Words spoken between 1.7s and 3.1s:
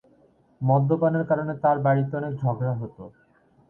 বাড়িতে অনেক ঝগড়া হতো।